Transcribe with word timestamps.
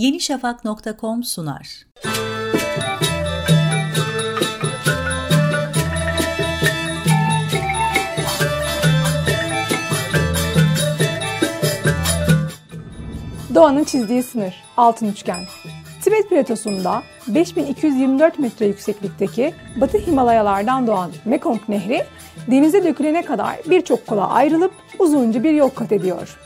yenişafak.com 0.00 1.24
sunar. 1.24 1.86
Doğanın 13.54 13.84
çizdiği 13.84 14.22
sınır, 14.22 14.54
altın 14.76 15.06
üçgen. 15.06 15.40
Tibet 16.02 16.30
platosunda 16.30 17.02
5224 17.28 18.38
metre 18.38 18.66
yükseklikteki 18.66 19.54
Batı 19.76 19.98
Himalayalardan 19.98 20.86
doğan 20.86 21.10
Mekong 21.24 21.60
Nehri 21.68 22.04
denize 22.50 22.84
dökülene 22.84 23.22
kadar 23.22 23.56
birçok 23.70 24.06
kola 24.06 24.28
ayrılıp 24.28 24.72
uzunca 24.98 25.42
bir 25.44 25.52
yol 25.52 25.68
kat 25.68 25.92
ediyor. 25.92 26.38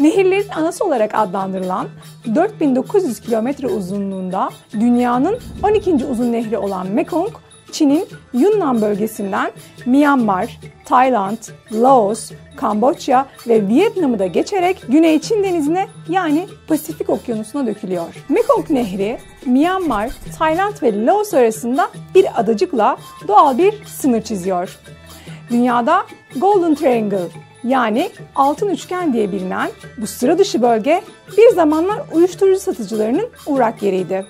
Nehirlerin 0.00 0.48
anası 0.48 0.84
olarak 0.84 1.14
adlandırılan 1.14 1.88
4900 2.34 3.20
kilometre 3.20 3.66
uzunluğunda 3.66 4.50
dünyanın 4.72 5.38
12. 5.62 5.94
uzun 5.94 6.32
nehri 6.32 6.58
olan 6.58 6.86
Mekong, 6.86 7.30
Çin'in 7.72 8.08
Yunnan 8.32 8.82
bölgesinden 8.82 9.50
Myanmar, 9.86 10.60
Tayland, 10.84 11.38
Laos, 11.72 12.30
Kamboçya 12.56 13.26
ve 13.48 13.68
Vietnam'ı 13.68 14.18
da 14.18 14.26
geçerek 14.26 14.82
Güney 14.88 15.20
Çin 15.20 15.44
Denizi'ne 15.44 15.86
yani 16.08 16.46
Pasifik 16.68 17.10
Okyanusu'na 17.10 17.66
dökülüyor. 17.66 18.14
Mekong 18.28 18.70
Nehri, 18.70 19.18
Myanmar, 19.46 20.10
Tayland 20.38 20.82
ve 20.82 21.06
Laos 21.06 21.34
arasında 21.34 21.90
bir 22.14 22.40
adacıkla 22.40 22.96
doğal 23.28 23.58
bir 23.58 23.84
sınır 23.84 24.22
çiziyor. 24.22 24.78
Dünyada 25.50 26.06
Golden 26.36 26.74
Triangle 26.74 27.28
yani 27.64 28.10
altın 28.36 28.68
üçgen 28.68 29.12
diye 29.12 29.32
bilinen 29.32 29.70
bu 29.98 30.06
sıra 30.06 30.38
dışı 30.38 30.62
bölge 30.62 31.02
bir 31.36 31.54
zamanlar 31.54 32.02
uyuşturucu 32.12 32.60
satıcılarının 32.60 33.28
uğrak 33.46 33.82
yeriydi. 33.82 34.26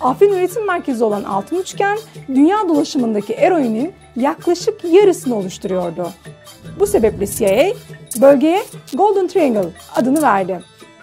Afrin 0.00 0.32
üretim 0.32 0.66
merkezi 0.66 1.04
olan 1.04 1.24
altın 1.24 1.56
üçgen, 1.56 1.98
dünya 2.28 2.68
dolaşımındaki 2.68 3.32
eroinin 3.32 3.92
yaklaşık 4.16 4.84
yarısını 4.84 5.36
oluşturuyordu. 5.36 6.08
Bu 6.78 6.86
sebeple 6.86 7.26
CIA 7.26 7.72
bölgeye 8.20 8.62
Golden 8.94 9.28
Triangle 9.28 9.68
adını 9.94 10.22
verdi. 10.22 10.60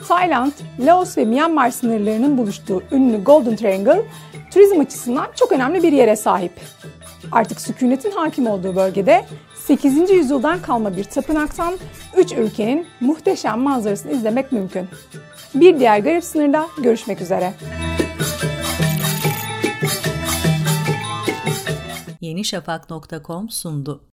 Tayland, 0.08 0.52
Laos 0.80 1.18
ve 1.18 1.26
Myanmar 1.26 1.70
sınırlarının 1.70 2.38
buluştuğu 2.38 2.84
ünlü 2.92 3.24
Golden 3.24 3.56
Triangle, 3.56 4.02
turizm 4.52 4.80
açısından 4.80 5.28
çok 5.36 5.52
önemli 5.52 5.84
bir 5.84 5.92
yere 5.92 6.16
sahip. 6.16 6.52
Artık 7.32 7.62
sükunetin 7.62 8.12
hakim 8.12 8.48
olduğu 8.48 8.76
bölgede 8.76 9.26
8. 9.56 10.10
yüzyıldan 10.10 10.62
kalma 10.62 10.98
bir 10.98 11.04
tapınaktan 11.04 11.78
3 12.18 12.32
ülkenin 12.32 12.88
muhteşem 13.00 13.60
manzarasını 13.60 14.12
izlemek 14.12 14.52
mümkün. 14.52 14.88
Bir 15.56 15.80
diğer 15.80 16.00
garip 16.00 16.24
sınırda 16.24 16.68
görüşmek 16.84 17.22
üzere. 17.22 17.54
yenişafak.com 22.22 23.50
sundu. 23.50 24.02